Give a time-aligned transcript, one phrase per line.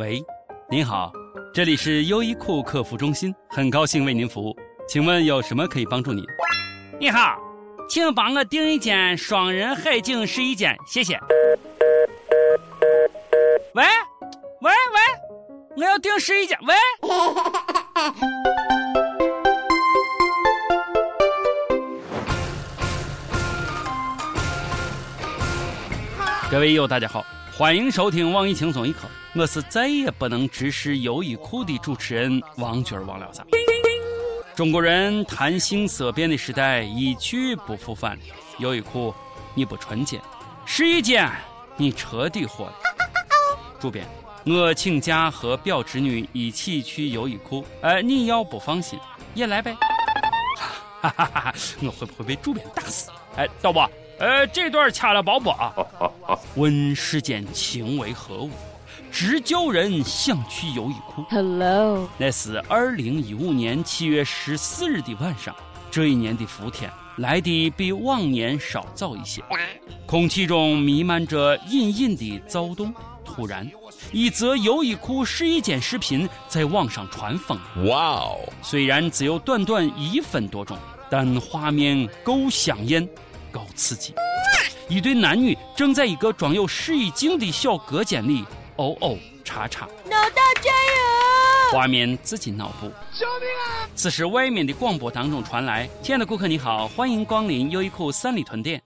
[0.00, 0.24] 喂，
[0.70, 1.12] 您好，
[1.52, 4.56] 这里是优衣库客服中心，很高兴为您服务，
[4.88, 6.24] 请问有什么可以帮助您？
[6.98, 7.38] 你好，
[7.86, 11.20] 请帮我订一间双人海景试衣间，谢谢。
[13.74, 13.84] 喂，
[14.62, 14.98] 喂喂，
[15.76, 16.74] 我要订试衣间，喂。
[26.50, 27.22] 各位友，大家好，
[27.60, 33.44] 欢迎收听网易轻松一刻，我是再也不能直视优衣库的主持人王军王聊啥？
[34.56, 38.22] 中国人谈性色变的时代一去不复返了，
[38.60, 39.14] 优衣库
[39.54, 40.18] 你不纯洁，
[40.64, 41.30] 试衣间
[41.76, 42.74] 你彻底火了。
[43.78, 44.06] 主编，
[44.46, 48.98] 我请假和表侄女一起去优衣库，呃，你要不放心
[49.34, 49.76] 也来呗。
[50.56, 51.54] 哈哈哈哈！
[51.82, 53.10] 我会不会被主编打死？
[53.36, 53.86] 哎，导播。
[54.20, 55.72] 呃，这段掐了包不啊？
[56.54, 58.50] 问世间情为何物，
[59.10, 61.24] 直叫人想去优衣库。
[61.30, 65.56] Hello，那是二零一五年七月十四日的晚上。
[65.90, 69.42] 这一年的伏天来的比往年稍早一些，
[70.04, 72.92] 空气中弥漫着隐隐的躁动。
[73.24, 73.66] 突然，
[74.12, 77.58] 一则优衣库试衣间视频在网上传疯。
[77.86, 78.38] 哇哦！
[78.60, 80.76] 虽然只有短短一分多钟，
[81.08, 83.08] 但画面够香艳。
[83.50, 84.14] 高刺激！
[84.88, 88.44] 一对男女正在一个装有试衣镜的小隔间里
[88.76, 89.86] 哦哦叉叉。
[90.06, 91.72] 老大加油！
[91.72, 92.88] 画面自己脑补。
[93.12, 93.88] 救命啊！
[93.94, 98.82] 此时外面的广播当中传来：“亲爱的顾客你好，欢迎光临优衣库三里屯店。”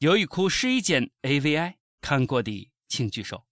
[0.00, 3.42] 优衣库试衣间 AVI 看过的请举手。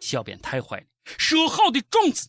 [0.00, 0.84] 小编太坏了，
[1.18, 2.28] 说好的种子。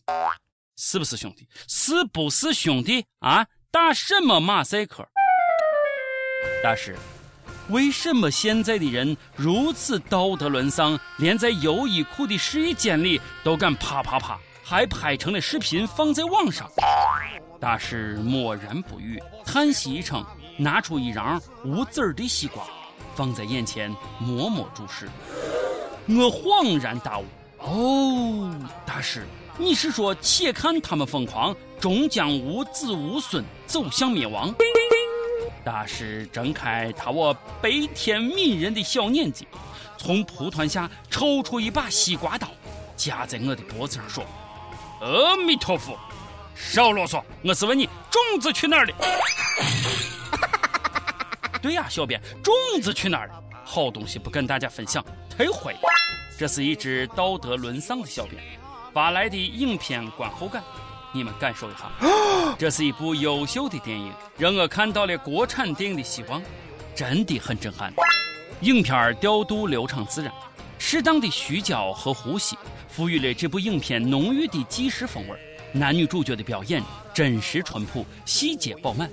[0.76, 1.48] 是不是兄弟？
[1.68, 3.46] 是不是兄弟啊？
[3.70, 5.06] 打什么马赛克？
[6.62, 6.96] 大师，
[7.68, 16.70] 为什么现在的人如此道德沦丧，连在优衣库的试衣间里都敢啪啪啪，还拍成了视频放在网上？
[17.60, 20.24] 大师默然不语，叹息一声，
[20.58, 22.64] 拿出一瓤无籽的西瓜，
[23.14, 25.08] 放在眼前默默注视。
[26.06, 27.24] 我恍然大悟，
[27.58, 28.54] 哦，
[28.84, 29.26] 大师。
[29.56, 34.52] 你是说，且看他们疯狂，终将无子无孙，走向灭亡？
[35.64, 37.32] 大师睁开他我
[37.62, 39.46] 悲天悯人的小眼睛，
[39.96, 42.48] 从蒲团下抽出一把西瓜刀，
[42.96, 44.24] 夹在我的脖子上说
[45.00, 45.96] ：“阿弥陀佛，
[46.56, 48.94] 少啰嗦，我是问你种子去哪儿了？”
[51.62, 53.40] 对呀，小编，种子去哪儿了？
[53.64, 55.80] 好东西不跟大家分享，太坏了！
[56.36, 58.42] 这是一只道德沦丧的小编。
[58.94, 60.62] 发来的影片观后感，
[61.12, 61.90] 你们感受一下。
[62.56, 66.40] 这是一部优秀的电影，让我看到了国产电影的希望，
[66.94, 67.92] 真的很震撼。
[68.60, 70.32] 影片调度流畅自然，
[70.78, 72.56] 适当的虚焦和呼吸，
[72.88, 75.36] 赋予了这部影片浓郁的纪实风味。
[75.72, 76.80] 男女主角的表演
[77.12, 79.10] 真实淳朴，细节饱满。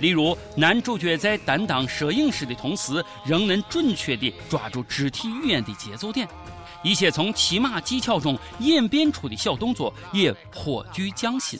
[0.00, 6.26] 例如，男主角在担当摄影师的同时，仍能准确地抓住肢体语言的节奏点。
[6.82, 11.58] 一些从骑马技巧中演变出的小动作也颇具匠心，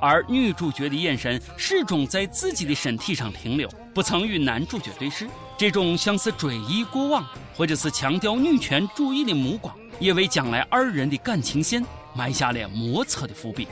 [0.00, 5.28] 而女主角的眼神始终在自己的身体上停留，不曾与男主角对视。
[5.56, 7.24] 这种像是追忆过往，
[7.54, 13.68] 或者是强调女权主义的目光，也为将来二人的感情线埋下了莫测的伏笔。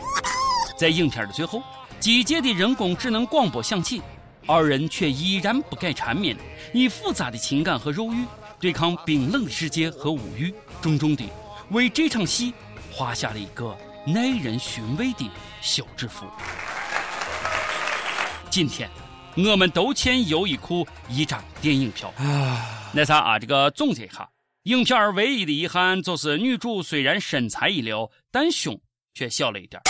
[0.76, 1.62] 在影片的最后，
[1.98, 4.02] 机械的人工智能广播响起，
[4.46, 6.36] 二人却依然不改缠绵，
[6.72, 8.24] 以复杂的情感和肉欲。
[8.62, 11.28] 对抗冰冷的世界和物欲，重重地
[11.70, 12.54] 为这场戏
[12.92, 15.28] 画下了一个耐人寻味的
[15.60, 16.24] 小制服。
[18.48, 18.88] 今天，
[19.34, 22.14] 我们都欠优衣库一张电影票。
[22.92, 24.30] 那啥啊，这个总结一下，
[24.62, 28.80] 影片唯一的遗憾就是女主虽然身材一流，但胸
[29.12, 29.82] 却小了一点。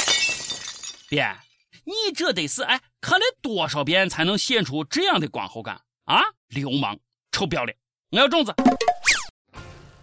[1.11, 1.37] 编，
[1.85, 6.23] 你这得是哎看了多少遍才能显出这样的观后感啊？
[6.49, 6.99] 流氓，
[7.33, 7.77] 臭不要脸！
[8.13, 8.55] 我要粽子。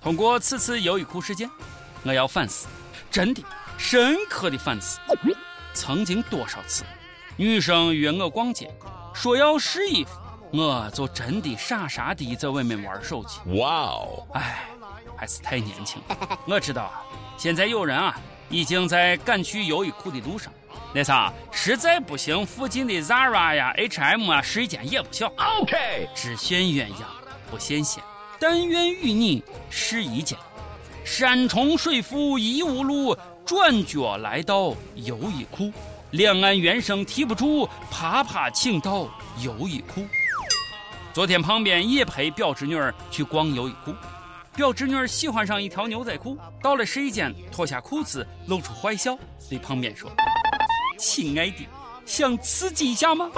[0.01, 1.47] 通过此次优衣库事件，
[2.01, 2.67] 我要反思，
[3.11, 3.43] 真的
[3.77, 4.99] 深刻的反思。
[5.75, 6.83] 曾经多少次，
[7.37, 8.67] 女生约我逛街，
[9.13, 10.09] 说要试衣服，
[10.51, 13.37] 我就真的傻傻的在外面玩手机。
[13.59, 14.65] 哇哦，哎，
[15.15, 16.01] 还是太年轻。
[16.47, 17.03] 我知道啊，
[17.37, 18.19] 现在有人啊，
[18.49, 20.51] 已经在赶去优衣库的路上。
[20.95, 25.31] 那啥，实在不行，附近的 Zara 呀、H&M 啊，试衣间也不小。
[25.61, 27.03] OK，只羡鸳鸯。
[27.49, 28.03] 不羡仙，
[28.39, 30.37] 但愿与你试一间。
[31.03, 35.71] 山重水复疑无路，转角来到优衣库。
[36.11, 39.07] 两岸猿声啼不住，啪啪请到
[39.43, 40.05] 优衣库。
[41.13, 43.93] 昨天旁边也陪表侄女儿去逛优衣库，
[44.55, 49.17] 表侄女儿喜欢上一条牛仔裤，到了试衣间脱下裤子，露出坏笑，
[49.49, 50.11] 对旁边说
[50.97, 51.67] ：“亲爱的，
[52.09, 53.29] 想刺激一下吗？”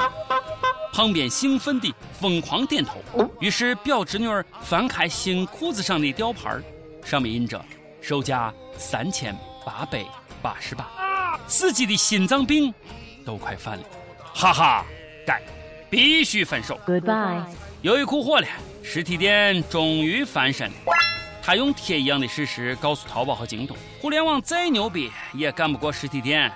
[0.94, 3.02] 旁边兴奋地疯狂点头。
[3.42, 6.58] 于是表侄女儿翻开新裤子上的吊牌
[7.04, 7.64] 上面印着
[8.02, 9.36] “售价三千
[9.66, 10.06] 八百
[10.42, 10.88] 八十八”，
[11.48, 12.74] 自己的心脏病
[13.26, 13.84] 都快犯了，
[14.34, 14.86] 哈哈，
[15.28, 15.42] 该。
[15.90, 16.80] 必须分手。
[16.88, 17.44] Goodbye。
[17.82, 18.48] 优衣库火了，
[18.82, 20.76] 实体店终于翻身了。
[21.44, 26.50] 他用铁一样的事实告诉淘宝和京东：互联网再牛逼也干不过实体店。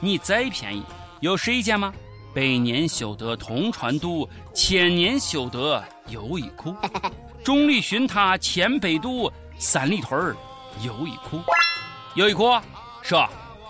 [0.00, 0.82] 你再便宜，
[1.22, 1.94] 有试衣间吗？
[2.34, 6.74] 百年修得同船渡，千年修得优衣库。
[7.44, 10.36] 众里寻他千百度，三里屯儿
[10.84, 11.38] 优衣库。
[12.16, 12.50] 优衣库
[13.02, 13.24] 说：“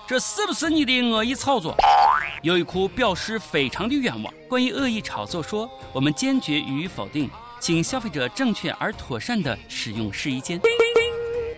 [0.08, 1.76] 这是不是你的恶意炒作？”
[2.42, 4.32] 优衣库表示非常的冤枉。
[4.48, 7.28] 关于恶意炒作，说我们坚决予以否定，
[7.60, 10.58] 请消费者正确而妥善的使用试衣间。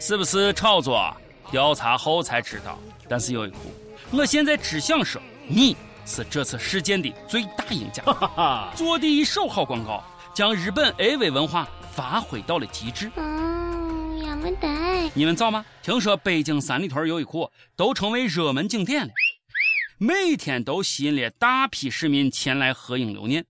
[0.01, 1.17] 是不是炒作？
[1.53, 2.77] 调查后才知道。
[3.09, 3.59] 但是优衣库，
[4.11, 5.77] 我现在只想说，你
[6.07, 8.03] 是这次事件的最大赢家，
[8.75, 10.03] 做的一手好广告，
[10.35, 13.11] 将日本 AV 文化发挥到了极致。
[13.17, 14.69] 嗯，也没得。
[15.13, 15.65] 你们早吗？
[15.83, 19.13] 听说北京三里屯优衣库都成为热门景点了。
[19.99, 23.45] 每天都吸引了大批市民前来合影留念，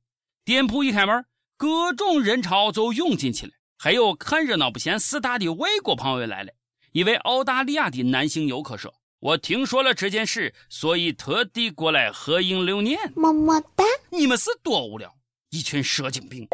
[0.44, 1.24] 店铺一开门，
[1.56, 3.52] 各种人潮就涌进去了。
[3.78, 6.50] 还有看热闹不嫌事大的外国朋友来了。
[6.90, 8.92] 一位澳大利亚的男性游客说
[9.24, 13.82] ：“我听说了这件事，所以特地过来合影留念。”么么哒！
[14.10, 15.16] 你们是多无聊，
[15.48, 16.46] 一群蛇精病！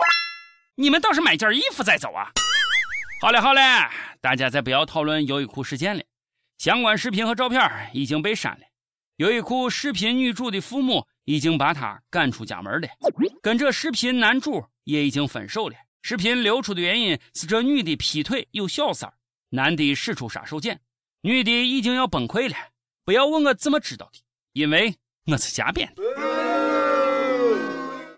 [0.76, 2.31] 你们倒是买件衣服再走啊！
[3.20, 3.61] 好嘞好嘞，
[4.20, 6.05] 大家再不要讨论优衣库事件了，
[6.58, 7.61] 相关视频和照片
[7.93, 8.64] 已经被删了。
[9.17, 12.88] 优衣库视频女主的父母已经把她赶出家门了，
[13.43, 15.75] 跟这视频男主也已经分手了。
[16.02, 19.14] 视频流出的原因是这女的劈腿有小三儿，
[19.49, 20.78] 男的使出杀手锏，
[21.22, 22.56] 女的已经要崩溃了。
[23.05, 24.19] 不要问我怎么知道的，
[24.55, 24.94] 因为
[25.26, 26.02] 我是瞎编的。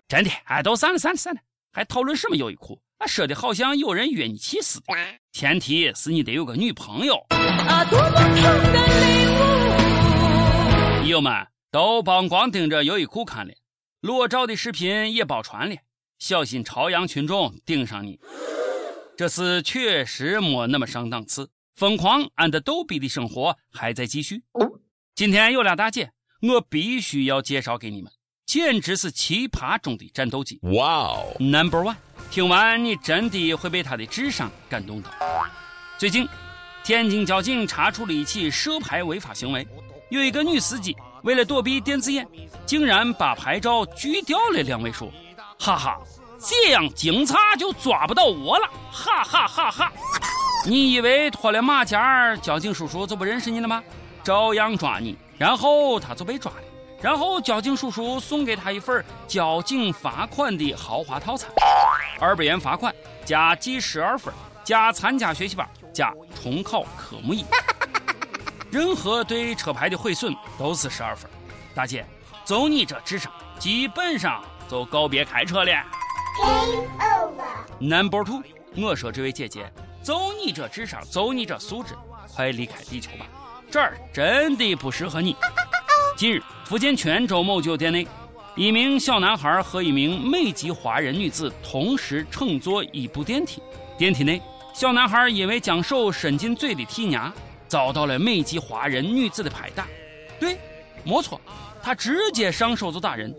[0.07, 1.41] 真的，哎，都散了散了散了，
[1.73, 2.79] 还讨论什么优衣库？
[2.99, 4.85] 啊，说的好像有人约你去似的。
[5.33, 7.15] 前提是你得有个女朋友。
[7.29, 8.41] 啊，多么痛
[8.71, 9.27] 的领
[11.03, 11.07] 悟。
[11.09, 13.53] 友们都帮光盯着优衣库看了，
[13.99, 15.75] 裸照的视频也包传了，
[16.19, 18.17] 小心朝阳群众盯上你。
[19.17, 24.43] 这次确实没那么上档次，疯狂 and 逗比的生活还在继续。
[25.15, 26.11] 今天有俩大姐，
[26.41, 28.11] 我必须要介绍给你们，
[28.45, 30.59] 简直是奇葩中的战斗机。
[30.63, 31.95] 哇哦，Number One！
[32.29, 35.11] 听完你真的会被她的智商感动到。
[35.97, 36.27] 最近，
[36.83, 39.67] 天津交警查处了一起涉牌违法行为。
[40.09, 42.27] 有一个女司机为了躲避电子眼，
[42.65, 45.11] 竟然把牌照锯掉了两位数，
[45.59, 45.99] 哈哈，
[46.39, 49.93] 这样警察就抓不到我了，哈哈哈哈！
[50.65, 53.83] 你以为脱了马甲，交警叔叔就不认识你了吗？
[54.23, 56.61] 照样抓你，然后他就被抓了，
[57.01, 61.51] 然后交警叔叔送给他一份交警罚款的豪华套餐，
[62.17, 62.95] 二百元罚款
[63.25, 64.33] 加记十二分，
[64.63, 67.43] 加参加学习班，加重考科目一。
[68.71, 71.29] 任何对车牌的毁损都是十二分，
[71.75, 72.05] 大姐，
[72.45, 73.29] 就你这智商，
[73.59, 75.83] 基本上就告别开车了。
[77.79, 78.41] Number two，
[78.77, 79.69] 我说这位姐姐，
[80.03, 81.93] 就你这智商，就你这素质，
[82.35, 83.25] 快离开地球吧，
[83.71, 85.33] 这儿真的不适合你。
[86.17, 88.05] 近日，福建泉州某酒店内，
[88.55, 93.61] 一名小男孩和一名美籍华人女子同时乘坐一部电梯，
[93.97, 94.41] 电梯内，
[94.73, 97.31] 小男孩因为将手伸进嘴里剔牙。
[97.65, 99.87] 遭到了美籍华人女子的拍打，
[100.39, 100.59] 对，
[101.03, 101.41] 没错，
[101.81, 103.33] 他直接上手就打人。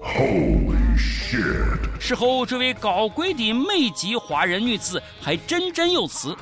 [0.97, 6.37] 事后，这位高贵的美籍华人女子还振振有词：“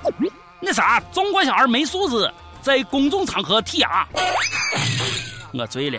[0.61, 2.31] 那啥，中国小孩没素质，
[2.61, 4.07] 在公众场合剔牙。”
[5.53, 5.99] 我醉了，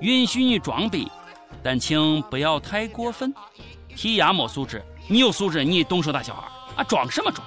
[0.00, 1.10] 允许你装逼，
[1.62, 3.32] 但请不要太过分。
[3.96, 6.42] 剔牙没素质，你有素质，你动手打小孩
[6.76, 6.84] 啊？
[6.84, 7.46] 装什么装？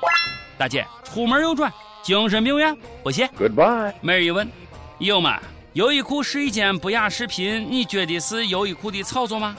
[0.58, 1.72] 大姐，出门右转。
[2.04, 3.26] 精神病院不谢。
[3.30, 3.94] Goodbye。
[4.02, 4.52] 每日一问：
[5.00, 5.34] 友们，
[5.72, 9.56] 优衣库试衣间不雅视频，你觉得是优衣库的炒作吗？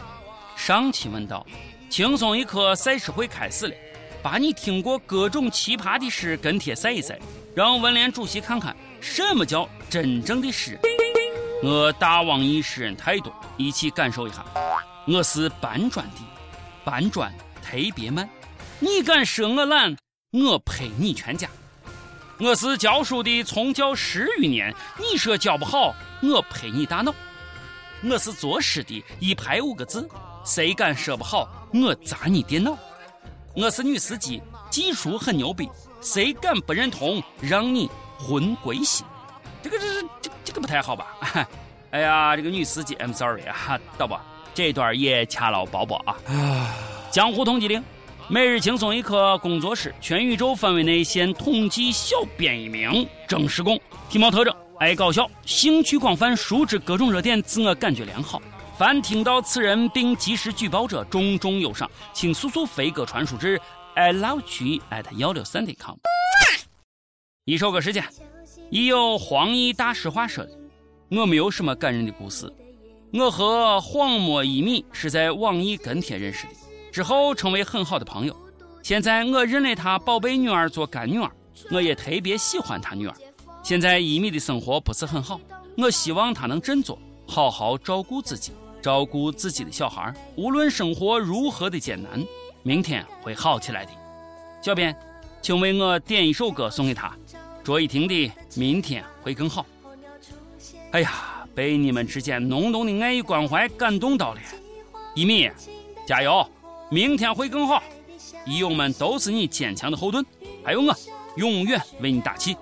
[0.57, 1.47] 上期问道：
[1.91, 3.75] 轻松一刻赛事会开始了，
[4.23, 7.19] 把你听过各种奇葩的诗跟帖赛一赛，
[7.55, 10.79] 让文联主席看看什么叫真正的诗。
[11.63, 14.45] 我大网易诗人太多，一起感受一下。
[15.07, 16.21] 我是搬砖的，
[16.85, 17.33] 搬砖
[17.63, 18.29] 特别慢。
[18.81, 19.97] 你敢说我懒？
[20.33, 21.49] 我赔你全家。
[22.39, 24.75] 我是教书的，从教十余年。
[24.99, 27.15] 你说教不好，我赔你大脑。
[28.03, 30.07] 我是作诗的，一排五个字，
[30.45, 32.77] 谁敢说不好，我砸你电脑。
[33.55, 35.67] 我是女司机，技术很牛逼，
[36.03, 39.05] 谁敢不认同，让你魂归西。
[39.63, 41.17] 这个这这这个不太好吧？
[41.93, 44.21] 哎呀，这个女司机，I'm sorry 啊，导播，
[44.53, 46.15] 这段也掐了包包啊。
[47.11, 47.83] 江湖通缉令，
[48.29, 54.55] 每日轻松一刻工作室全宇宙范围内现统计小编一名，正式工，体貌特征。
[54.79, 58.43] 爱搞笑，兴趣广泛，熟知各种热点，自我感觉良好。
[58.77, 63.61] 凡听到此人并及时举报者，重重有赏，请速速飞鸽传书至
[63.95, 65.95] i love you at 幺六三点 com。
[67.45, 68.05] 一首歌时间，
[68.71, 70.51] 已有黄奕大实话说的，
[71.11, 72.53] 我没有什么感人的故事。
[73.13, 76.53] 我和黄墨一米是在网易跟帖认识的，
[76.91, 78.37] 之后成为很好的朋友。
[78.83, 81.31] 现在我认了他宝贝女儿做干女儿，
[81.71, 83.15] 我也特别喜欢他女儿。
[83.63, 85.41] 现在一米的生活不是很好，
[85.79, 88.53] 我希望他能振作，好好照顾自己，
[88.85, 90.15] 照顾自己的小孩。
[90.37, 92.23] 无论生活如何的艰难，
[92.63, 93.91] 明天会好起来的。
[94.61, 94.95] 小编，
[95.41, 97.17] 请为我点一首歌送给他，
[97.63, 98.15] 卓依婷的
[98.55, 99.63] 《明天会更好》。
[100.91, 104.41] 哎呀，被你们之间浓浓的爱与关怀感动到了，
[105.15, 105.51] 一米，
[106.07, 106.47] 加油，
[106.91, 107.83] 明天会更好。
[108.45, 110.23] 义友们都是你坚强的后盾，
[110.63, 110.95] 还有我，
[111.39, 112.55] 永远为你打气。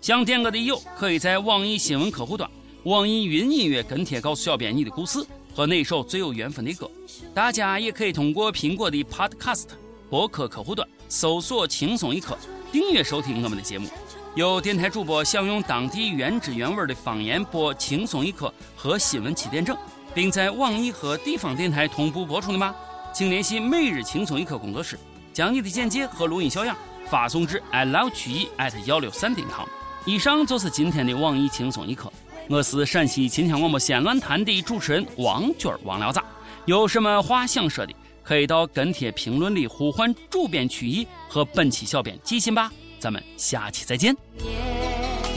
[0.00, 2.50] 想点歌的友可以在网易新闻客户端、
[2.84, 5.24] 网易云音乐跟帖告诉小编你的故事
[5.54, 6.90] 和那首最有缘分的歌。
[7.32, 9.66] 大家也可以通过苹果的 Podcast
[10.10, 12.36] 博客客户端搜索“轻松一刻”，
[12.72, 13.88] 订阅收听我们的节目。
[14.34, 19.76] 有电台主播想用当地原汁原味的方言播《轻松一刻》和新闻七点整，
[20.12, 22.74] 并在网易和地方电台同步播出的吗？
[23.12, 24.98] 请联系每日轻松一刻工作室，
[25.32, 26.76] 将你的简介和录音小样
[27.08, 29.68] 发送至 i love 曲艺 at 幺六三点 com。
[30.04, 32.12] 以上就是今天的网易轻松一刻，
[32.46, 36.20] 我是陕西秦腔广播西安论坛的主持人王军儿王聊子，
[36.66, 44.14] 有什么话想说的，可以到跟帖评论里呼唤主编曲艺和本期小编寄信吧，咱们下期再见。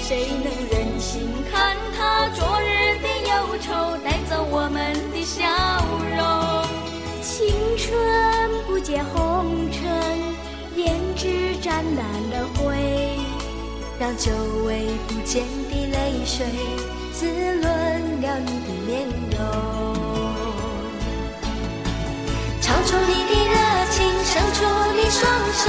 [0.01, 5.45] 谁能忍心看他昨日的忧愁带走我们的笑
[6.17, 6.67] 容？
[7.21, 7.47] 青
[7.77, 10.19] 春不解红尘，
[10.75, 12.75] 胭脂沾染了灰。
[13.99, 14.31] 让久
[14.65, 16.45] 违不见的泪水
[17.19, 17.65] 滋润
[18.21, 19.41] 了你的面容，
[22.61, 23.55] 唱出你的热
[23.89, 24.57] 情，伸出
[24.93, 25.65] 你双手，